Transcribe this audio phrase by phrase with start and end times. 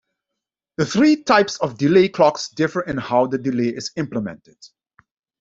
[0.77, 4.57] The three types of delay clocks differ in how the delay is implemented.